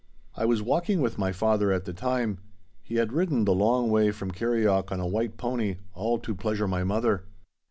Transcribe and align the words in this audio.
I 0.35 0.45
was 0.45 0.63
walking 0.63 0.99
with 0.99 1.19
my 1.19 1.31
father 1.31 1.71
at 1.71 1.85
the 1.85 1.93
time. 1.93 2.39
He 2.81 2.95
had 2.95 3.13
ridden 3.13 3.45
the 3.45 3.53
long 3.53 3.91
way 3.91 4.09
from 4.09 4.31
Kirrieoch 4.31 4.91
on 4.91 4.99
a 4.99 5.05
white 5.05 5.37
pony, 5.37 5.77
all 5.93 6.17
to 6.21 6.33
pleasure 6.33 6.67
my 6.67 6.83
mother. 6.83 7.25